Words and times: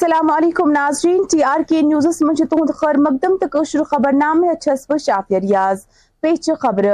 السلام 0.00 0.30
علیکم 0.30 0.70
ناظرین، 0.72 1.22
ٹی 1.30 1.42
آر 1.44 1.60
کے 1.68 1.80
نیوزس 1.82 2.20
من 2.22 2.34
تہد 2.34 2.70
خیر 2.76 2.98
مقدم 2.98 3.36
تو 3.40 3.46
قشر 3.52 3.82
خبر 3.90 4.12
نامہ 4.12 4.52
چھس 4.54 4.70
اچھا 4.70 4.92
بہ 4.92 4.96
شافیہ 5.06 5.38
ریاض، 5.38 5.84
پیچ 6.22 6.48
خبر۔ 6.60 6.84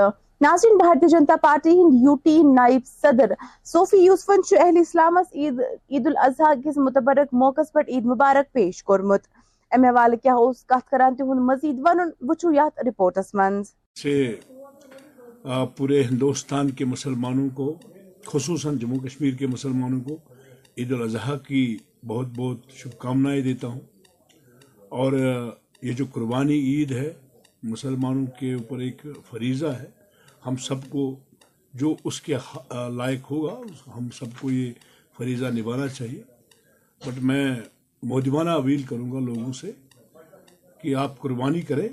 ناظرین، 0.41 0.77
بھارتی 0.79 1.09
جنتا 1.11 1.37
پارٹی 1.43 1.77
ہند 1.81 2.03
یو 2.03 2.15
ٹی 2.25 2.37
نائب 2.55 2.87
صدر 3.03 3.33
صوفی 3.73 3.99
یوسفن 4.05 4.41
اہل 4.59 4.79
اسلامس 4.81 5.27
عید 5.35 5.61
عید 5.61 6.07
الاضحیٰ 6.07 6.53
کس 6.65 6.79
متبرک 6.87 7.35
موقع 7.43 7.63
پہ 7.73 7.81
عید 7.89 8.07
مبارک 8.07 8.53
پیش 8.53 8.83
کورمت 8.85 9.29
امہ 9.73 9.87
حوالہ 9.89 10.17
کیا 10.23 10.35
اس 10.39 10.65
کت 10.65 10.91
کران 10.91 11.17
تہد 11.17 11.47
مزید 11.51 11.81
ون 11.87 12.01
وچو 12.29 12.53
یات 12.53 12.87
رپورٹس 12.89 13.35
من 13.35 13.63
سے 14.03 14.17
پورے 15.77 16.03
ہندوستان 16.11 16.71
کے 16.71 16.85
مسلمانوں 16.95 17.49
کو، 17.57 17.75
خصوصاً 18.33 18.79
جموں 18.79 18.99
کشمیر 19.05 19.35
کے 19.39 19.47
مسلمانوں 19.47 20.01
کو 20.09 20.17
عید 20.79 20.93
الاضحیٰ 20.93 21.37
کی 21.49 21.79
بہت 22.07 22.27
بہت 22.37 22.57
شبھ 22.73 22.95
کامنائیں 22.99 23.41
دیتا 23.41 23.67
ہوں۔ 23.67 23.81
اور 24.89 25.13
یہ 25.83 25.93
جو 25.93 26.05
قربانی 26.13 26.55
عید 26.55 26.93
ہے، 26.93 27.13
مسلمانوں 27.63 28.27
کے 28.27 28.53
اوپر 28.53 28.79
ایک 28.79 29.07
فریضہ 29.31 29.67
ہے۔ 29.67 29.87
ہم 30.47 30.57
سب 30.57 30.75
کو 30.89 31.17
جو 31.75 31.97
اس 32.05 32.21
کے 32.21 32.35
لائق 32.97 33.31
ہوگا، 33.31 33.61
ہم 33.97 34.09
سب 34.15 34.27
کو 34.41 34.51
یہ 34.51 34.73
فریضہ 35.17 35.47
نبھانا 35.47 35.89
چاہیے۔ 35.89 36.23
بٹ 37.07 37.23
میں 37.23 37.57
مودبانہ 38.03 38.51
اپیل 38.51 38.83
کروں 38.83 39.13
گا 39.13 39.21
لوگوں 39.21 39.53
سے 39.53 39.73
کہ 40.83 40.95
آپ 40.95 41.19
قربانی 41.19 41.61
کریں، 41.61 41.89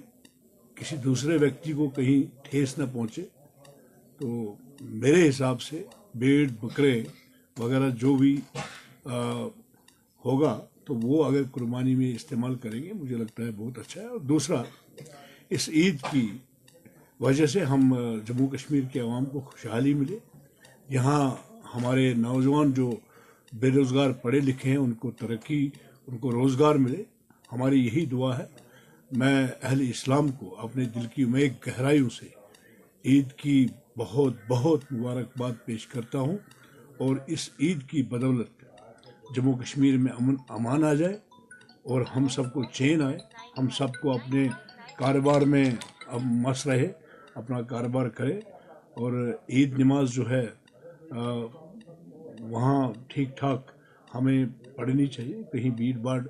کسی 0.75 0.95
دوسرے 0.95 1.38
ویکتی 1.38 1.73
کو 1.73 1.89
کہیں 1.89 2.47
ٹھیس 2.50 2.77
نہ 2.77 2.83
پہنچے۔ 2.94 3.25
تو 4.17 4.55
میرے 4.81 5.29
حساب 5.29 5.61
سے 5.61 5.83
بیڑ 6.16 6.50
بکرے 6.61 7.03
وغیرہ 7.57 7.89
جو 7.89 8.16
بھی 8.16 8.41
ہوگا 10.25 10.65
تو 10.85 10.95
وہ 10.95 11.25
اگر 11.25 11.41
قربانی 11.51 11.95
میں 11.95 12.15
استعمال 12.15 12.55
کریں 12.55 12.83
گے، 12.83 12.93
مجھے 12.93 13.17
لگتا 13.17 13.43
ہے 13.43 13.51
بہت 13.51 13.79
اچھا 13.79 14.01
ہے۔ 14.01 14.05
اور 14.05 14.19
دوسرا، 14.19 14.63
اس 15.49 15.69
عید 15.69 15.95
کی 16.11 16.27
وجہ 17.19 17.45
سے 17.45 17.59
ہم 17.59 17.95
جموں 18.25 18.47
کشمیر 18.47 18.83
کے 18.93 18.99
عوام 18.99 19.25
کو 19.25 19.39
خوشحالی 19.39 19.93
ملے۔ 19.93 20.17
یہاں 20.89 21.35
ہمارے 21.75 22.13
نوجوان 22.13 22.71
جو 22.71 22.95
بے 23.53 23.69
روزگار 23.69 24.11
پڑھے 24.11 24.39
لکھے 24.39 24.69
ہیں، 24.69 24.77
ان 24.77 24.91
کو 24.91 25.11
ترقی، 25.11 25.69
ان 26.07 26.17
کو 26.17 26.31
روزگار 26.31 26.75
ملے۔ 26.75 27.03
ہماری 27.51 27.85
یہی 27.85 28.05
دعا 28.05 28.38
ہے۔ 28.38 28.45
میں 29.11 29.47
اہل 29.61 29.81
اسلام 29.89 30.31
کو 30.31 30.55
اپنے 30.59 30.85
دل 30.85 31.07
کی 31.15 31.25
میک 31.25 31.67
گہرائیوں 31.67 32.09
سے 32.09 32.27
عید 33.05 33.31
کی 33.31 33.67
بہت 33.97 34.33
بہت 34.47 34.93
مبارکباد 34.93 35.51
پیش 35.65 35.88
کرتا 35.88 36.19
ہوں۔ 36.19 36.38
اور 36.97 37.15
اس 37.27 37.49
عید 37.59 37.83
کی 37.88 38.03
بدولت 38.03 38.63
جموں 39.35 39.57
کشمیر 39.57 39.97
میں 39.97 40.11
امن 40.11 40.35
امان 40.49 40.83
آ 40.83 40.93
جائے 40.93 41.13
اور 41.83 42.01
ہم 42.15 42.27
سب 42.27 42.51
کو 42.53 42.63
چین 42.63 43.01
آئے۔ 43.01 43.17
ہم 43.57 43.69
سب 43.69 43.87
کو 44.01 44.11
اپنے 44.11 44.47
کاروبار 44.97 45.41
میں 45.41 45.65
اب 46.07 46.21
مس 46.23 46.66
رہے، 46.67 46.91
اپنا 47.35 47.61
کاروبار 47.61 48.07
کرے 48.07 48.38
اور 48.99 49.13
عید 49.49 49.79
نماز 49.79 50.11
جو 50.11 50.29
ہے 50.29 50.45
وہاں 52.39 52.81
ٹھیک 53.07 53.38
ٹھاک 53.38 53.72
ہمیں 54.16 54.45
پڑھنی 54.75 55.07
چاہیے۔ 55.07 55.43
کہیں 55.51 55.69
بھیڑ 55.69 55.95
بھاڑ 55.97 56.22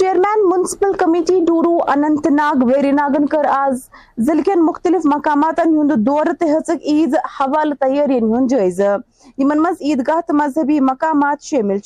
chairman 0.00 0.48
municipal 0.48 0.92
committee 0.98 1.38
Doru 1.46 1.76
Anantnag, 2.26 2.62
very 2.66 2.90
ناگن 2.90 3.26
کر 3.26 3.44
آز 3.50 3.80
ضلع 4.26 4.42
کن 4.46 4.60
مختلف 4.66 5.06
مقامات 5.06 5.58
ہند 5.58 5.92
دور 6.06 6.26
تک 6.40 6.70
عید 6.82 7.16
حوالہ 7.40 7.74
تیاری 7.80 8.18
ہند 8.18 8.50
جائزہ 8.50 8.96
یمن 9.38 9.62
مز 9.62 9.82
عیدگاہ 9.82 10.20
تو 10.26 10.34
مذہبی 10.34 10.78
مقامات 10.80 11.42
شامل 11.42 11.78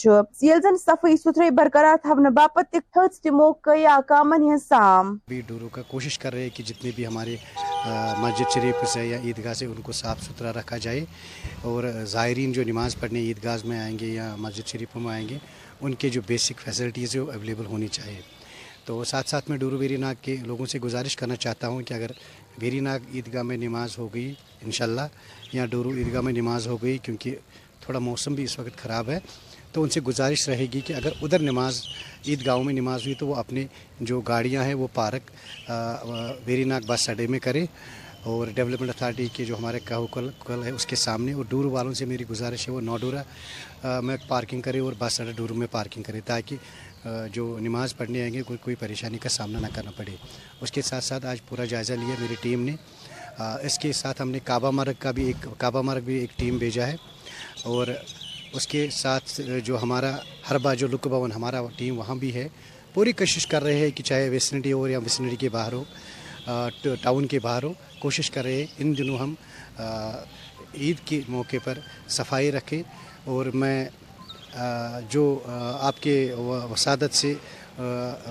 یل 0.43 0.61
زن 0.63 0.77
صفائی 0.77 1.17
ستھرائی 1.17 1.51
برقرار 1.51 1.97
تھونے 2.03 2.31
باپت 2.37 2.71
تھز 2.73 3.21
تمو 3.21 3.53
کئی 3.63 3.85
کامن 4.07 4.59
سام۔ 4.59 5.15
بھی 5.29 5.41
ڈورو 5.49 5.69
کا 5.73 5.83
کوشش 5.89 6.19
کر 6.19 6.33
رہے 6.33 6.49
کہ 6.55 6.63
جتنے 6.67 6.91
بھی 6.97 7.07
ہمارے 7.07 7.37
مسجد 8.21 8.55
شریف 8.55 8.89
سے 8.89 9.07
یا 9.07 9.19
عیدگاہ 9.25 9.55
سے 9.55 9.67
ان 9.67 9.83
کو 9.83 9.93
صاف 9.93 10.23
ستھرا 10.23 10.53
رکھا 10.59 10.77
جائے 10.77 11.05
اور 11.65 11.85
زائرین 12.07 12.53
جو 12.53 12.63
نماز 12.67 12.97
پڑھنے 13.01 13.21
عیدگاہ 13.21 13.57
میں 13.65 13.81
آئیں 13.81 13.99
گے 13.99 14.07
یا 14.07 14.35
مسجد 14.39 14.67
شریفوں 14.67 15.01
میں 15.01 15.13
آئیں 15.13 15.29
گے 15.29 15.39
ان 15.81 15.95
کے 15.95 16.09
جو 16.09 16.21
بیسک 16.27 16.61
فیسلٹیز 16.65 17.15
ہے 17.15 17.21
وہ 17.21 17.33
اویلیبل 17.33 17.67
ہونی 17.67 17.89
چاہیے۔ 17.89 18.21
تو 18.85 19.03
ساتھ 19.05 19.29
ساتھ 19.29 19.49
میں 19.51 19.59
ڈورو 19.59 19.77
ویری 19.79 19.97
ناگ 19.97 20.15
کے 20.23 20.37
لوگوں 20.47 20.67
سے 20.67 20.79
گزارش 20.79 21.17
کرنا 21.17 21.37
چاہتا 21.37 21.69
ہوں 21.69 21.83
کہ 21.83 21.95
اگر 21.95 22.11
ویری 22.61 22.81
ناگ 22.81 23.01
عیدگاہ 23.15 23.43
میں 23.43 23.57
نماز 23.57 23.99
ہو 23.99 24.09
گئی، 24.15 24.33
انشاءاللہ، 24.65 25.07
یا 25.53 25.67
ڈورو 25.71 25.93
عیدگاہ 25.97 26.21
میں 26.21 26.33
نماز 26.33 26.67
ہو 26.67 26.77
گئی 26.83 26.99
کیونکہ 27.03 27.37
تھوڑا 27.81 27.99
موسم 27.99 28.35
بھی 28.35 28.45
اس 28.45 28.59
وقت 28.59 28.77
خراب 28.79 29.11
ہے، 29.11 29.19
تو 29.73 29.83
ان 29.83 29.89
سے 29.91 30.01
گزارش 30.01 30.49
رہے 30.49 30.67
گی 30.73 30.81
کہ 30.81 30.93
اگر 30.93 31.13
ادھر 31.23 31.39
نماز 31.41 31.83
عید 32.27 32.45
گاہوں 32.47 32.65
میں 32.65 32.75
نماز 32.75 33.01
ہوئی 33.05 33.15
تو 33.15 33.27
وہ 33.27 33.35
اپنے 33.37 33.67
جو 34.01 34.21
گاڑیاں 34.29 34.65
ہیں 34.65 34.75
وہ 34.75 34.87
پارک 34.95 35.31
ویری 36.47 36.65
ناگ 36.65 36.81
بس 36.87 37.09
اڈے 37.09 37.27
میں 37.27 37.39
کرے 37.39 37.65
اور 38.25 38.47
ڈیولپمنٹ 38.55 38.91
اتھارٹی 38.91 39.27
کے 39.33 39.45
جو 39.45 39.57
ہمارے 39.59 39.79
کہو 39.85 40.07
کل 40.07 40.63
ہے، 40.65 40.71
اس 40.71 40.87
کے 40.87 40.97
سامنے، 40.97 41.33
اور 41.33 41.45
ڈور 41.49 41.65
والوں 41.65 41.95
سے 41.95 42.05
میری 42.05 42.25
گزارش 42.31 42.69
ہے، 42.69 42.73
وہ 42.73 42.81
نو 42.81 42.97
ڈورا 42.97 44.01
میں 44.01 44.17
پارکنگ 44.29 44.61
کرے 44.61 44.79
اور 44.79 44.93
بس 44.99 45.21
اڈا 45.21 45.31
ڈورو 45.37 45.55
میں 45.55 45.67
پارکنگ 45.71 46.03
کرے 46.03 46.21
تاکہ 46.25 46.57
جو 47.33 47.45
نماز 47.61 47.97
پڑھنے 47.97 48.23
آئیں 48.23 48.33
گے، 48.33 48.43
کوئی 48.43 48.59
کوئی 48.63 48.77
پریشانی 48.77 49.19
کا 49.19 49.29
سامنا 49.29 49.59
نہ 49.61 49.67
کرنا 49.75 49.91
پڑے۔ 49.97 50.15
اس 50.61 50.73
کے 50.73 50.83
ساتھ 50.83 51.05
ساتھ 51.05 51.27
آج 51.27 51.39
پورا 51.49 51.65
جائزہ 51.65 51.93
لیا 51.93 52.15
میری 52.21 52.35
ٹیم 52.41 52.61
نے۔ 52.69 52.75
اس 53.67 53.79
کے 53.79 53.93
ساتھ 53.93 54.23
ہم 54.23 54.31
نے 54.31 54.39
کعبہ 54.45 54.71
مرگ 54.71 54.99
کا 54.99 55.11
بھی 55.11 55.25
ایک 55.27 55.47
کعبہ 55.59 55.83
مرگ 55.83 56.05
بھی 56.05 56.19
ایک 56.19 56.39
ٹیم 56.39 56.57
بھیجا 56.59 56.87
ہے۔ 56.87 56.97
اور 57.65 57.87
اس 58.53 58.67
کے 58.67 58.87
ساتھ 58.93 59.41
جو 59.65 59.83
ہمارا 59.83 60.17
ہر 60.51 60.59
بار 60.65 60.75
جو 60.81 60.87
لک 60.87 61.07
بھون 61.09 61.33
ہمارا 61.33 61.61
ٹیم 61.77 61.99
وہاں 61.99 62.15
بھی 62.15 62.35
ہے۔ 62.35 62.49
پوری 62.95 63.13
کوشش 63.13 63.47
کر 63.47 63.63
رہے 63.63 63.79
ہیں 63.79 63.91
کہ 63.95 64.03
چاہے 64.03 64.29
ویسنٹی 64.29 64.73
ہو 64.73 64.87
یا 64.89 64.99
ویسنٹی 64.99 65.37
کے 65.37 65.49
باہر 65.49 65.73
ہو۔ 65.73 65.85
ٹاؤن 67.03 67.27
کے 67.27 67.39
باہر 67.39 67.63
ہو 67.63 67.73
کوشش 67.99 68.31
کر 68.31 68.43
رہے 68.43 68.55
ہیں۔ 68.55 68.67
ان 68.79 68.97
دنوں 68.99 69.19
ہم 69.19 69.35
عید 70.75 70.97
کے 71.05 71.21
موقع 71.29 71.57
پر 71.65 71.79
صفائی 72.09 72.53
رکھیں۔ 72.53 72.83
اور 73.25 73.47
میں 73.47 73.85
جو 75.11 75.39
آپ 75.81 76.03
کے 76.03 76.17
وسادت 76.71 77.15
سے 77.15 77.35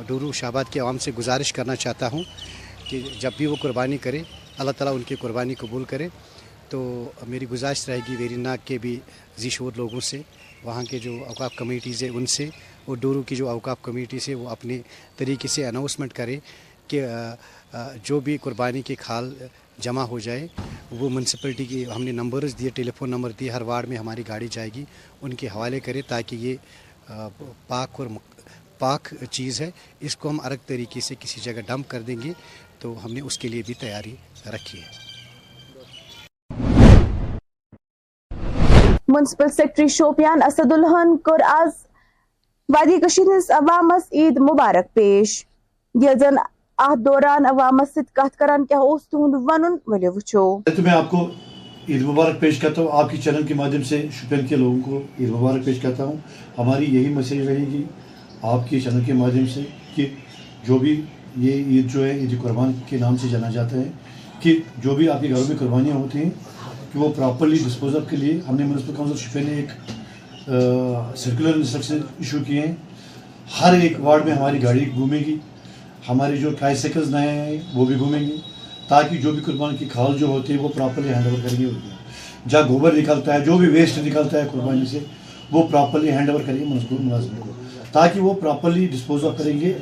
ڈورو 0.08 0.32
شہباد 0.32 0.64
کے 0.70 0.80
عوام 0.80 0.98
سے 0.98 1.12
گزارش 1.18 1.54
کرنا 1.54 1.76
چاہتا 1.76 2.08
ہوں 2.08 2.24
کہ 2.90 3.02
جب 3.20 3.32
بھی 3.38 3.46
وہ 3.46 3.56
قربانی 3.62 3.98
کرے، 3.98 4.20
اللہ 4.58 4.72
تعالیٰ 4.72 4.96
ان 4.96 5.04
کی 5.04 5.16
قربانی 5.16 5.56
قبول 5.56 5.84
کرے۔ 5.84 6.08
تو 6.70 7.12
میری 7.28 7.46
گزارش 7.50 7.90
رہے 7.90 8.00
گی 8.10 8.16
ویری 8.16 8.36
ناگ 8.36 8.58
کے 8.66 8.78
بھی 8.78 9.00
ذیشور 9.40 9.72
لوگوں 9.76 10.00
سے، 10.00 10.22
وہاں 10.64 10.84
کے 10.90 11.00
جو 11.00 11.14
اوقاف 11.28 11.56
کمیٹیز 11.56 12.04
ہیں 12.04 12.10
ان 12.10 12.26
سے، 12.26 12.50
اور 12.86 12.98
ڈورو 12.98 13.22
کی 13.22 13.36
جو 13.36 13.50
اوقاف 13.50 13.82
کمیٹی 13.82 14.20
سے 14.20 14.36
وہ 14.36 14.50
اپنے 14.50 14.80
طریقے 15.18 15.48
سے 15.48 15.66
اناؤنسمنٹ 15.68 16.14
کرے 16.14 16.38
کہ 16.88 17.06
جو 18.04 18.20
بھی 18.20 18.38
قربانی 18.44 18.82
کے 18.82 18.96
کھال 18.96 19.34
جمع 19.84 20.04
ہو 20.06 20.20
جائے، 20.20 20.48
وہ 21.00 21.10
منسپلٹی 21.10 21.66
کی 21.66 21.86
ہم 21.96 22.04
نے 22.04 22.12
نمبرز 22.12 22.58
دیے 22.60 22.70
ٹیلی 22.76 22.92
فون 22.98 23.10
نمبر 23.10 23.32
دیے، 23.40 23.50
ہر 23.52 23.62
وارڈ 23.70 23.88
میں 23.90 23.98
ہماری 23.98 24.24
گاڑی 24.28 24.48
جائے 24.52 24.70
گی، 24.76 24.84
ان 25.22 25.34
کے 25.34 25.48
حوالے 25.54 25.80
کرے 25.80 26.02
تاکہ 26.08 26.36
یہ 26.36 26.56
پاک 27.68 28.00
اور 28.00 28.08
پاک 28.80 29.14
چیز 29.32 29.62
ہے، 29.62 29.70
اس 30.00 30.16
کو 30.18 30.30
ہم 30.30 30.40
الگ 30.44 30.68
طریقے 30.68 31.00
سے 31.02 31.16
کسی 31.20 31.42
جگہ 31.42 31.62
ڈمپ 31.68 31.90
کر 31.90 32.02
دیں 32.02 32.16
گے، 32.24 32.34
تو 32.80 32.94
ہم 33.06 33.14
نے 33.14 33.22
اس 33.22 33.38
کے 33.38 33.48
لیے 33.48 33.62
بھی 33.66 33.74
تیاری 33.80 34.16
رکھی 34.54 34.82
ہے۔ 34.82 35.02
منسپل 39.08 39.50
سیکٹری 39.56 39.88
شوپیان 39.96 40.42
اسد 40.44 40.72
الحن 40.72 41.18
کر 41.26 41.42
آز 41.48 41.86
وادی 42.70 43.00
کشید 43.02 43.28
ہز 43.36 43.52
عوامس 43.52 44.12
عید 44.12 44.38
مبارک 44.42 44.94
پیش 44.94 45.44
یہ 45.96 46.14
زن 46.20 46.38
ات 46.86 47.00
دوران 47.06 47.46
عوامس 47.46 47.90
ست 47.96 48.16
کت 48.16 48.38
کران 48.40 48.66
کیا 48.66 48.78
اس 48.84 49.02
تہند 49.10 49.36
ونن؟ 49.48 49.76
ولو 49.88 50.12
وچھو۔ 50.16 50.42
میں 50.78 50.92
آپ 50.92 51.10
کو 51.10 51.20
عید 51.90 52.02
مبارک 52.02 52.40
پیش 52.40 52.58
کرتا 52.60 52.82
ہوں۔ 52.82 52.90
آپ 53.00 53.12
کی 53.12 53.18
چینل 53.18 53.44
کے 53.48 53.54
مادھیم 53.54 53.84
سے 53.90 54.02
شوپین 54.12 54.46
کے 54.48 54.56
لوگوں 54.56 54.80
کو 54.86 55.02
عید 55.20 55.30
مبارک 55.30 55.64
پیش 55.66 55.80
کرتا 55.82 56.04
ہوں۔ 56.04 56.18
ہماری 56.58 56.86
یہی 56.96 57.14
میسیج 57.14 57.48
رہے 57.48 57.66
گی 57.72 57.84
آپ 58.54 58.70
کی 58.70 58.80
چینل 58.82 59.04
کے 59.06 59.14
مادھیم 59.14 59.46
سے 59.54 59.62
کہ 59.96 60.08
جو 60.68 60.78
بھی 60.78 61.00
یہ 61.38 61.64
عید 61.68 61.92
جو 61.94 62.06
ہے، 62.06 62.12
عید 62.20 62.42
قربان 62.42 62.72
کے 62.90 62.98
نام 62.98 63.18
سے 63.18 63.28
جانا 63.28 63.50
جاتا 63.52 63.78
ہے، 63.78 63.90
کہ 64.40 64.58
جو 64.84 64.96
بھی 64.96 65.10
آپ 65.10 65.22
کے 65.22 65.30
گھروں 65.30 65.48
میں 65.50 65.58
قربانیاں 65.60 65.96
ہوتی 65.96 66.24
ہیں، 66.24 66.30
کہ 66.92 67.00
وہ 67.00 67.12
پراپرلی 67.16 67.58
ڈسپوز 67.66 67.96
اپ 67.96 68.10
کے 68.10 68.18
لیے 68.18 68.40
ہم 68.50 68.56
نے 68.56 68.64
میونسپل 68.66 68.94
کاؤنسل 68.98 69.18
شفے 69.18 69.44
نے 69.44 69.56
ایک 69.62 69.72
سرکولر 71.18 71.56
انسٹرکشن 71.56 71.98
ایشو 72.20 72.38
کیے 72.48 72.66
ہیں۔ 72.68 72.76
ہر 73.62 73.74
ایک 73.82 73.98
وارڈ 74.00 74.26
میں 74.26 74.34
ہماری 74.34 74.64
گاڑی 74.64 74.90
گھومے 74.96 75.20
گی۔ 75.26 75.38
ہماری 76.10 76.38
جو 76.38 76.50
ٹرائی 76.60 76.76
سائیکلز 76.76 77.10
نئے 77.10 77.30
ہیں، 77.30 77.58
وہ 77.74 77.86
بھی 77.86 77.96
گھومیں 77.98 78.20
گے۔ 78.20 78.36
تاکہ 78.88 79.18
جو 79.18 79.32
بھی 79.32 79.42
قربان 79.42 79.76
کی 79.78 79.86
کھال 79.86 80.18
جو 80.18 80.28
ہوتی 80.28 80.54
ہے، 80.54 80.58
وہ 80.58 80.68
پراپرلی 80.68 81.14
ہینڈ 81.14 81.28
اوور 81.28 81.44
کریں 81.44 81.60
گے 81.60 81.70
جہاں 82.50 82.64
گوبر 82.70 82.94
نکلتا 82.94 83.34
ہے، 83.34 83.40
جو 83.42 83.58
بھی 83.58 83.68
ویسٹ 83.68 83.98
نکلتا 83.98 84.38
ہے 84.38 84.48
قربانی 84.52 84.86
سے، 84.86 85.00
وہ 85.52 85.68
پراپرلی 85.68 86.12
ہینڈ 86.12 86.30
اوور 86.30 86.42
کریں 86.46 86.60
گے 86.60 86.66
مزدور 86.66 87.00
ملازمین 87.00 87.40
کو 87.40 87.52
تاکہ 87.92 88.20
وہ 88.20 88.34
پراپرلی 88.34 88.86
ڈسپوز 88.86 89.26
آف 89.26 89.38
کریں 89.38 89.60
گے۔ 89.60 89.74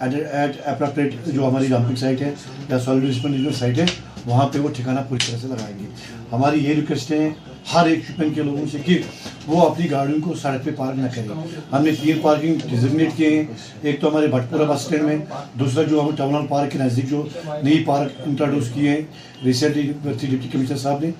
ایٹ 0.00 0.56
اپروپریٹ 0.64 1.14
جو 1.26 1.46
ہماری 1.48 1.68
رامپنگ 1.68 1.96
سائٹ 1.96 2.20
ہے 2.22 2.32
یا 2.68 2.78
سالڈ 2.80 3.04
ویسٹ 3.04 3.58
سائٹ 3.58 3.78
ہے 3.78 3.84
وہاں 4.26 4.46
پہ 4.48 4.58
وہ 4.58 4.68
ٹھکانہ 4.76 5.00
پوری 5.08 5.26
طرح 5.26 5.38
سے 5.38 5.46
لگائیں 5.46 5.78
گے 5.78 5.86
ہماری 6.32 6.64
یہ 6.64 6.74
ریکویسٹ 6.74 7.10
ہے 7.12 7.28
ہر 7.72 7.86
ایک 7.86 8.04
شپن 8.04 8.32
کے 8.34 8.42
لوگوں 8.42 8.64
سے 8.72 8.78
کہ 8.84 8.98
وہ 9.46 9.60
اپنی 9.62 9.90
گاڑیوں 9.90 10.20
کو 10.24 10.34
سڑک 10.34 10.64
پہ 10.64 10.70
پارک 10.76 10.98
نہ 10.98 11.08
کریں 11.14 11.28
ہم 11.72 11.84
نے 11.84 11.90
تین 12.02 12.18
پارکنگ 12.22 12.68
ڈیزگنیٹ 12.70 13.16
کیے 13.16 13.30
ہیں 13.30 13.44
ایک 13.82 14.00
تو 14.00 14.08
ہمارے 14.08 14.26
بھٹپورہ 14.26 14.68
بس 14.68 14.80
اسٹینڈ 14.80 15.02
میں 15.02 15.16
دوسرا 15.54 15.82
جو 15.82 16.00
ہم 16.00 16.14
ٹاؤن 16.16 16.46
پارک 16.46 16.72
کے 16.72 16.78
نزدیک 16.78 17.08
جو 17.10 17.26
نئی 17.62 17.82
پارک 17.84 18.20
انٹروڈیوس 18.26 18.70
کیے 18.74 18.90
ہیں 18.90 19.02
ریسنٹلی 19.44 19.92
ڈپٹی 20.02 20.48
کمشنر 20.48 20.76
صاحب 20.76 21.02
نے 21.02 21.10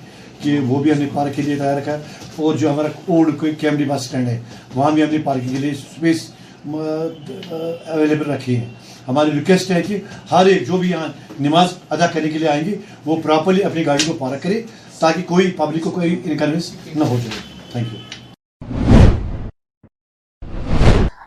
کہ 0.43 0.59
وہ 0.61 0.83
بھی 0.83 0.93
ہم 0.93 0.99
نے 0.99 1.09
پارک 1.15 1.37
کے 1.37 1.43
لیے 1.43 1.57
تیار 1.57 1.77
رکھا 1.77 1.93
ہے 1.93 2.27
اور 2.37 2.57
جو 2.57 2.71
ہمارا 2.73 2.89
اولڈ 3.09 3.39
کوئی 3.39 3.55
کیمری 3.55 3.85
بس 3.85 4.05
اسٹینڈ 4.05 4.29
ہے 4.29 4.41
وہاں 4.75 4.91
بھی 4.91 5.03
ہم 5.03 5.11
نے 5.11 5.19
پارکنگ 5.25 5.55
کے 5.55 5.61
لیے 5.61 5.71
اسپیس 5.71 6.29
اویلیبل 6.67 8.31
رکھی 8.31 8.57
ہیں۔ 8.57 8.69
ہماری 9.09 9.31
ریکویسٹ 9.33 9.71
ہے 9.71 9.81
کہ 9.83 9.99
ہر 10.31 10.47
ایک 10.47 10.67
جو 10.67 10.77
بھی 10.77 10.91
یہاں 10.91 11.09
نماز 11.41 11.75
ادا 11.91 12.07
کرنے 12.07 12.29
کے 12.29 12.39
لیے 12.39 12.49
آئیں 12.49 12.65
گے، 12.65 12.75
وہ 13.07 13.17
پراپرلی 13.23 13.63
اپنی 13.65 13.87
گاڑی 13.87 14.05
کو 14.07 14.13
پارک 14.19 14.43
کرے 14.43 14.63
تاکہ 14.99 15.23
کوئی 15.29 15.51
پبلک 15.57 15.85
کو 15.85 15.91
کوئی 15.91 16.21
انکنوینس 16.25 16.73
نہ 16.95 17.05
ہو 17.05 17.17
جائے۔ 17.25 17.41
تھینک 17.73 17.93
یو 17.93 18.01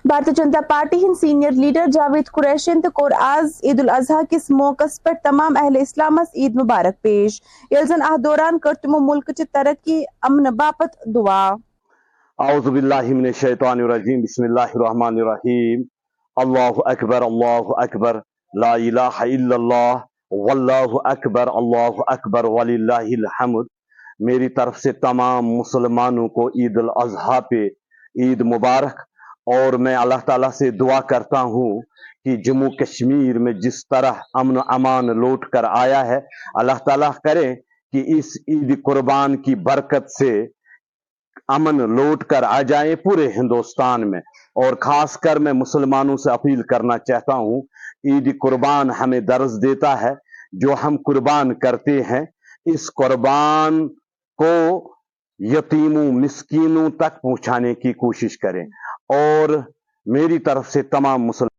بھارتی 0.08 0.32
جنتا 0.38 0.60
پارٹی 0.70 0.98
ہند 0.98 1.16
سینئر 1.20 1.52
لیڈر 1.52 1.86
جاوید 1.94 2.30
قریشن 2.34 2.82
تو 2.82 2.90
کور 2.94 3.12
آز 3.20 3.60
عید 3.64 3.80
الاضحیٰ 3.80 4.22
کس 4.30 4.50
موقع 4.52 4.84
پر 5.04 5.14
تمام 5.24 5.58
اہل 5.58 5.78
اسلام 5.82 6.18
عید 6.20 6.56
مبارک 6.56 7.02
پیش۔ 7.02 7.42
یلزن 7.72 8.02
آہ 8.02 8.18
دوران 8.24 8.60
کر 8.60 8.74
تمو 8.82 9.00
ملک 9.06 9.32
چہ 9.38 9.44
ترقی 9.52 10.02
امن 10.22 10.56
باپت 10.56 11.06
دعا۔ 11.16 11.50
اعوذ 12.42 12.68
باللہ 12.68 13.02
من 13.14 13.26
الشیطان 13.26 13.80
الرجیم، 13.82 14.22
بسم 14.22 14.44
اللہ 14.44 14.72
الرحمن 14.76 15.18
الرحیم. 15.20 15.82
اللہ 16.38 16.78
اکبر 16.92 17.22
اللہ 17.22 17.68
اکبر، 17.82 18.18
لا 18.54 18.72
الہ 18.74 19.26
الا 19.26 19.56
اللہ، 19.56 19.98
واللہ 20.36 20.96
اکبر، 21.10 21.48
اللہ 21.62 22.00
اکبر، 22.14 22.46
وللہ 22.54 23.04
الحمد. 23.18 23.68
میری 24.30 24.48
طرف 24.56 24.78
سے 24.82 24.92
تمام 25.06 25.50
مسلمانوں 25.50 26.28
کو 26.38 26.48
عید 26.50 26.78
الاضحیٰ 26.84 27.40
پہ 27.50 27.64
عید 28.16 28.42
مبارک، 28.54 29.04
اور 29.56 29.78
میں 29.88 29.96
اللہ 29.96 30.26
تعالیٰ 30.28 30.50
سے 30.62 30.70
دعا 30.80 31.00
کرتا 31.12 31.42
ہوں 31.52 31.82
کہ 32.26 32.36
جموں 32.46 32.70
کشمیر 32.80 33.40
میں 33.40 33.54
جس 33.66 33.88
طرح 33.88 34.24
امن 34.42 34.58
و 34.58 34.62
امان 34.78 35.16
لوٹ 35.20 35.46
کر 35.54 35.66
آیا 35.74 36.06
ہے، 36.08 36.20
اللہ 36.64 36.82
تعالیٰ 36.88 37.12
کرے 37.24 37.54
کہ 37.94 38.04
اس 38.18 38.34
عید 38.48 38.76
قربان 38.86 39.42
کی 39.42 39.56
برکت 39.70 40.10
سے 40.18 40.32
امن 41.54 41.78
لوٹ 41.96 42.24
کر 42.24 42.44
آ 42.44 42.62
جائے 42.62 42.96
پورے 42.96 43.28
ہندوستان 43.36 44.10
میں 44.12 44.20
اور 44.56 44.74
خاص 44.82 45.18
کر 45.18 45.40
میں 45.40 45.54
مسلمانوں 45.54 46.18
سے 46.18 46.32
اپیل 46.32 46.62
کرنا 46.64 46.98
چاہتا 46.98 47.36
ہوں 47.36 47.62
عید 48.04 48.32
قربان 48.42 48.92
ہمیں 48.92 49.20
درس 49.20 49.62
دیتا 49.62 50.00
ہے، 50.02 50.14
جو 50.54 50.76
ہم 50.84 50.98
قربان 51.06 51.54
کرتے 51.56 52.02
ہیں، 52.02 52.24
اس 52.66 52.90
قربان 52.94 53.88
کو 54.40 54.54
یتیموں، 55.40 56.12
مسکینوں 56.12 56.90
تک 56.90 57.22
پہنچانے 57.22 57.74
کی 57.76 57.94
کوشش 57.94 58.38
کریں۔ 58.38 58.66
اور 59.16 59.58
میری 60.06 60.40
طرف 60.40 60.72
سے 60.72 60.82
تمام 60.96 61.26
مسلمان 61.26 61.50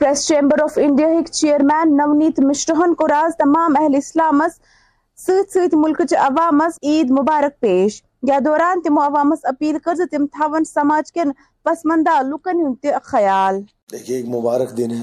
پریس 0.00 0.26
چیمبر 0.26 0.62
آف 0.62 0.78
انڈیا 0.82 1.08
ہک 1.08 1.30
چیئرمین 1.32 1.96
نونیت 1.96 2.40
مشرہن 2.40 2.94
کو 2.94 3.08
راز 3.08 3.36
تمام 3.38 3.76
اہل 3.80 3.94
اسلامس 3.96 4.58
سۭتۍ 5.26 5.60
ملک 5.60 5.74
مُلکٕچ 5.74 6.14
عوامس 6.14 6.78
عید 6.82 7.10
مبارک 7.10 7.60
پیش۔ 7.60 8.02
یا 8.22 8.38
دوران 8.44 8.82
تم 8.82 8.98
عوامس 8.98 9.38
اپیل 9.42 9.78
کر 9.78 9.94
زِ 9.94 10.02
تِم 10.10 10.26
تھاون 10.26 10.64
سماج 10.64 11.12
کن 11.12 11.30
پسمندہ 11.62 12.22
لُکن 12.22 12.60
ہُنٛد 12.60 12.82
تہِ 12.82 12.90
خیال۔ 13.02 13.62
دیکھیے، 13.92 14.16
ایک 14.16 14.28
مبارک 14.28 14.76
دن 14.76 14.90
ہے۔ 14.90 15.02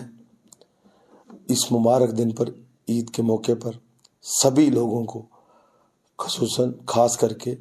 اس 1.47 1.71
مبارک 1.71 2.17
دن 2.17 2.31
پر، 2.31 2.49
عید 2.89 3.09
کے 3.09 3.21
موقع 3.21 3.51
پر 3.63 3.71
سبھی 4.43 4.69
لوگوں 4.69 5.05
کو، 5.05 5.25
خصوصاً 6.17 6.71
خاص 6.87 7.17
کر 7.17 7.33
کے 7.33 7.55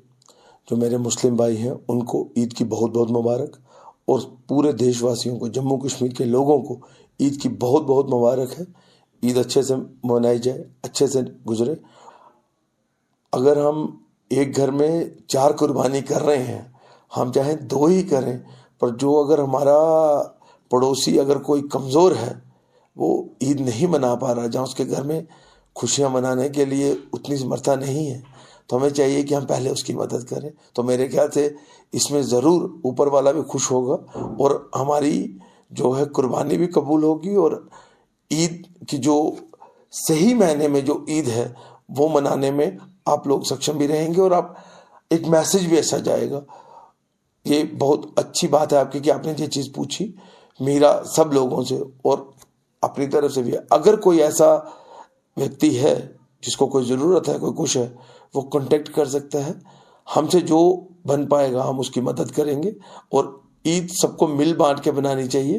جو 0.71 0.77
میرے 0.77 0.97
مسلم 0.97 1.35
بھائی 1.35 1.57
ہیں، 1.57 1.75
ان 1.89 2.05
کو 2.05 2.29
عید 2.37 2.53
کی 2.53 2.65
بہت 2.65 2.91
بہت 2.91 3.11
مبارک۔ 3.11 3.57
اور 4.05 4.21
پورے 4.49 4.73
دیش 4.73 5.03
واسیوں 5.03 5.39
کو، 5.39 5.49
جموں 5.49 5.79
کشمیر 5.79 6.11
کے 6.11 6.25
لوگوں 6.25 6.63
کو 6.63 6.75
عید 7.21 7.43
کی 7.43 7.49
بہت 7.49 7.83
بہت 7.83 8.07
مبارک 8.15 8.61
ہے۔ 8.61 8.65
عید 9.23 9.37
اچھے 9.37 9.63
سے 9.63 9.75
منائی 10.05 10.39
جائے، 10.39 10.65
اچھے 10.83 11.07
سے 11.07 11.21
گزرے۔ 11.49 11.75
اگر 13.37 13.57
ہم 13.57 13.87
ایک 14.31 14.57
گھر 14.57 14.71
میں 14.71 14.93
چار 15.29 15.51
قربانی 15.51 16.01
کر 16.01 16.23
رہے 16.23 16.43
ہیں، 16.43 16.63
ہم 17.13 17.33
چاہیں 17.33 17.55
دو 17.71 17.85
ہی 17.85 18.03
کریں، 18.03 18.37
پر 18.81 18.89
جو 19.01 19.19
اگر 19.21 19.39
ہمارا 19.39 19.79
پڑوسی 20.71 21.19
اگر 21.21 21.39
کوئی 21.39 21.63
کمزور 21.69 22.13
ہے، 22.13 22.33
وہ 22.97 23.09
عید 23.41 23.61
نہیں 23.61 23.87
منا 23.87 24.15
پا 24.15 24.35
رہا، 24.35 24.47
جہاں 24.47 24.65
اس 24.65 24.75
کے 24.75 24.85
گھر 24.87 25.03
میں 25.03 25.21
خوشیاں 25.77 26.09
منانے 26.09 26.49
کے 26.49 26.65
لیے 26.65 26.95
اتنی 27.13 27.37
سمرتھا 27.37 27.75
نہیں 27.75 28.11
ہے، 28.11 28.21
تو 28.67 28.77
ہمیں 28.77 28.91
چاہیے 28.91 29.23
کہ 29.23 29.35
ہم 29.35 29.45
پہلے 29.47 29.71
اس 29.71 29.85
کی 29.85 29.95
مدد 29.95 30.25
کریں۔ 30.29 30.51
تو 30.73 30.83
میرے 30.83 31.09
خیال 31.09 31.31
سے 31.31 31.49
اس 31.93 32.11
میں 32.11 32.23
ضرور 32.23 32.63
اوپر 32.85 33.07
والا 33.07 33.33
بھی 33.33 33.43
خوش 33.43 33.71
ہوگا 33.71 33.95
اور 34.39 34.51
ہماری 34.75 35.17
جو 35.71 35.93
ہے 35.99 36.05
قربانی 36.05 36.57
بھی 36.59 36.67
قبول 36.67 37.03
ہوگی 37.03 37.35
اور 37.35 37.53
عید 38.31 38.67
کی 38.89 38.97
جو 38.99 39.17
صحیح 40.09 40.35
معنی 40.35 40.69
میں 40.69 40.81
جو 40.81 40.95
عید 41.09 41.29
ہے، 41.29 41.47
وہ 41.89 42.09
منانے 42.09 42.51
میں 42.51 42.71
آپ 43.07 43.27
لوگ 43.27 43.41
سکشم 43.41 43.79
بھی 43.79 43.89
رہیں 43.89 44.15
گے 44.15 44.21
اور 44.21 44.31
آپ 44.31 44.53
ایک 45.11 45.29
میسج 45.29 45.67
بھی 45.67 45.77
ایسا 45.77 45.99
جائے 45.99 46.31
گا۔ 46.31 46.41
یہ 47.45 47.65
بہت 47.79 48.07
اچھی 48.17 48.49
بات 48.49 48.73
ہے 48.73 48.79
آپ 48.79 48.93
کی 48.93 48.99
کہ 48.99 49.11
آپ 49.11 49.27
نے 49.27 49.33
یہ 49.39 49.47
چیز 49.47 49.73
پوچھی، 49.75 50.13
میرا 50.61 51.01
سب 51.17 51.33
لوگوں 51.33 51.65
سے 51.65 51.77
اور 51.77 52.19
اپنی 52.83 53.07
طرف 53.07 53.33
سے 53.33 53.43
بھی۔ 53.43 53.53
اگر 53.71 53.97
کوئی 53.97 54.23
ایسا 54.23 54.55
ویکتی 55.37 55.83
ہے 55.83 56.09
جس 56.47 56.57
کو 56.57 56.67
کوئی 56.67 56.85
ضرورت 56.85 57.29
ہے، 57.29 57.39
کوئی 57.39 57.53
کچھ 57.57 57.77
ہے، 57.77 57.89
وہ 58.35 58.43
کنٹیکٹ 58.43 58.95
کر 58.95 59.07
سکتا 59.07 59.47
ہے۔ 59.47 59.53
ہم 60.17 60.27
سے 60.27 60.41
جو 60.41 60.81
بن 61.07 61.27
پائے 61.27 61.53
گا، 61.53 61.69
ہم 61.69 61.81
اس 61.81 61.91
کی 61.91 62.01
مدد 62.01 62.31
کریں 62.37 62.63
گے 62.63 62.69
اور 63.11 63.25
عید 63.65 63.91
سب 64.03 64.19
کو 64.19 64.27
مل 64.27 64.57
بانٹ 64.57 64.81
کے 64.81 64.91
بنانی 64.91 65.27
چاہیے۔ 65.27 65.59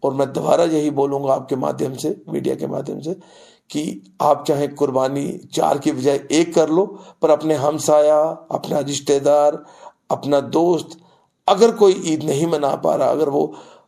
اور 0.00 0.12
میں 0.12 0.26
دوبارہ 0.26 0.60
یہی 0.70 0.90
بولوں 0.90 1.24
گا 1.24 1.34
آپ 1.34 1.48
کے 1.48 1.56
مادھیم 1.56 1.94
سے، 1.94 2.14
میڈیا 2.26 2.54
کے 2.54 2.66
مادھیم 2.66 3.00
سے 3.00 3.10
کہ 3.68 4.00
آپ 4.18 4.46
چاہیں 4.46 4.66
قربانی 4.76 5.38
چار 5.38 5.76
کی 5.76 5.92
بجائے 5.92 6.18
ایک 6.28 6.54
کر 6.54 6.68
لو 6.68 6.86
پر 7.20 7.30
اپنے 7.30 7.54
ہمسایا 7.54 8.18
اپنا 8.48 8.80
رشتہ 8.80 9.18
دار 9.18 9.52
اپنا 10.08 10.40
دوست 10.52 10.96
اگر 11.46 11.76
کوئی 11.76 11.94
عید 12.04 12.24
نہیں 12.24 12.46
منا 12.46 12.76
پا 12.76 12.98
رہا 12.98 13.10
اگر 13.10 13.28
وہ 13.28 13.46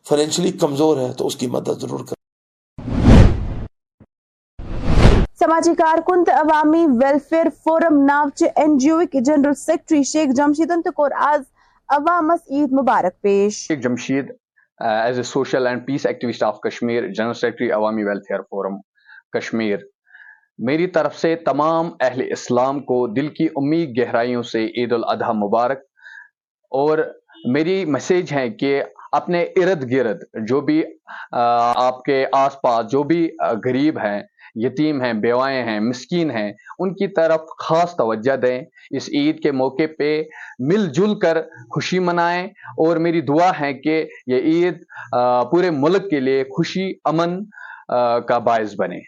فائنینشلی 0.09 0.51
کمزور 0.51 0.97
ہے 0.97 1.13
تو 1.13 1.27
اس 1.27 1.35
کی 1.35 1.47
مدد 1.47 1.81
ضرور 1.81 1.99
کر 1.99 2.19
سماجی 5.39 5.73
کارکن 5.75 6.23
عوامی 6.29 6.85
ویلفیئر 7.03 7.47
فورم 7.63 8.03
ناوچ 8.05 8.43
این 8.55 8.77
جی 8.77 8.89
او 8.89 8.99
کے 9.11 9.21
جنرل 9.21 9.53
سیکرٹری 9.53 10.03
شیخ 10.03 10.35
جمشید 10.35 10.71
انتقور 10.71 11.11
آز 11.11 11.41
عوامس 11.89 12.39
عید 12.49 12.73
مبارک 12.73 13.21
پیش۔ 13.21 13.67
Sheikh 13.67 13.79
Jamshed 13.83 14.31
as 14.79 15.17
a 15.17 15.23
social 15.23 15.67
and 15.67 15.85
peace 15.85 16.05
activist 16.05 16.43
of 16.43 16.59
Kashmir 16.59 17.07
general 17.07 17.33
secretary 17.33 17.71
Awami 17.71 18.03
welfare 18.03 18.41
forum 18.41 18.77
Kashmir. 19.33 19.77
میری 20.57 20.87
طرف 20.87 21.17
سے 21.17 21.35
تمام 21.35 21.89
اہل 21.99 22.21
اسلام 22.31 22.79
کو 22.79 23.07
دل 23.07 23.27
کی 23.27 23.47
امید 23.55 23.99
گہرائیوں 23.99 24.43
سے 24.43 24.65
عید 24.65 24.93
الاضحیٰ 24.93 25.33
مبارک۔ 25.33 25.79
اور 26.69 26.97
میری 27.45 27.85
میسیج 27.85 28.33
ہے 28.33 28.49
کہ 28.49 28.83
اپنے 29.11 29.43
ارد 29.43 29.91
گرد 29.91 30.23
جو 30.47 30.61
بھی 30.61 30.83
آپ 31.31 32.03
کے 32.03 32.25
آس 32.31 32.61
پاس 32.61 32.91
جو 32.91 33.03
بھی 33.03 33.29
غریب 33.65 33.97
ہیں، 33.97 34.21
یتیم 34.55 35.01
ہیں، 35.01 35.13
بیوائیں 35.13 35.63
ہیں، 35.63 35.79
مسکین 35.79 36.31
ہیں، 36.31 36.53
ان 36.79 36.93
کی 36.93 37.07
طرف 37.07 37.41
خاص 37.59 37.95
توجہ 37.95 38.35
دیں۔ 38.35 38.61
اس 38.91 39.09
عید 39.13 39.43
کے 39.43 39.51
موقع 39.51 39.83
پہ 39.99 40.23
مل 40.59 40.85
جل 40.85 41.19
کر 41.19 41.41
خوشی 41.41 41.99
منائیں۔ 41.99 42.47
اور 42.77 42.97
میری 42.97 43.21
دعا 43.21 43.51
ہے 43.59 43.73
کہ 43.73 44.05
یہ 44.27 44.37
عید 44.37 44.83
پورے 45.51 45.69
ملک 45.69 46.09
کے 46.09 46.19
لیے 46.19 46.43
خوشی، 46.43 46.93
امن 47.05 47.39
کا 48.27 48.37
باعث 48.37 48.73
بنے۔ 48.77 48.99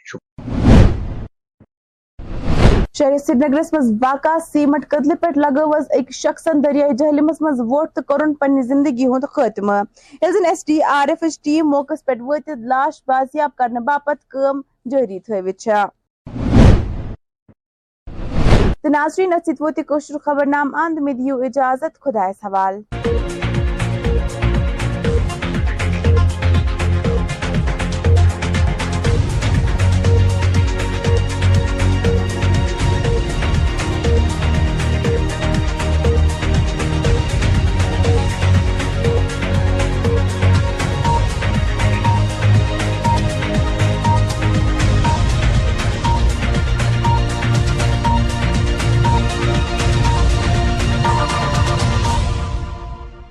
شہر 2.98 3.18
سری 3.18 3.38
نگرس 3.38 3.74
مز 3.74 3.92
واقع 4.02 4.38
سیمٹ 4.52 4.88
قتل 4.88 5.16
پہ 5.22 5.28
لگو 5.36 5.72
ایک 5.90 6.12
شخصن 6.12 6.64
دریائے 6.64 6.92
جہلمس 7.00 7.42
مز 7.42 7.60
ووٹ 7.60 7.94
تو 7.94 8.02
کورن 8.08 8.34
پنہ 8.34 8.62
زندگی 8.62 9.06
ہند 9.08 9.24
خاتمہ 9.32 9.82
یل 10.22 10.46
S 10.46 10.66
D 10.66 10.82
R 10.84 11.10
F 11.10 11.24
H 11.24 11.40
team 11.42 11.70
موقع 11.70 11.94
پہ 12.06 12.12
وت 12.20 12.50
لاش 12.50 13.02
بازیاب 13.08 13.56
کرنے 13.58 13.80
باپت 13.80 14.28
کم 14.28 14.62
جاری 14.92 15.20
تھوت 15.20 15.68
ناظرین 18.90 19.34
اتھ 19.34 19.50
ووت 19.60 19.80
خبر 20.26 20.46
نام 20.46 20.76
اند 20.76 21.00
مے 21.02 21.14
دِیو 21.14 21.42
اجازت 21.42 22.08
حوال۔ 22.08 22.34
حوالہ 22.46 23.13